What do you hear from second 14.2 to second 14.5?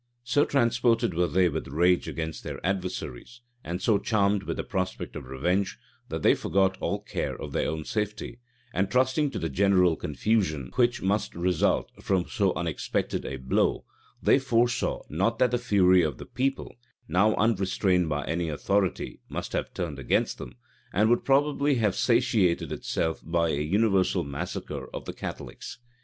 they